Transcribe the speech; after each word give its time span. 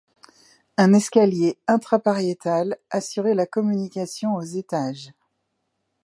Un 0.77 0.95
escalier 0.95 1.59
intrapariétal 1.67 2.75
assurait 2.89 3.35
la 3.35 3.45
communication 3.45 4.33
aux 4.35 4.41
étages. 4.41 5.11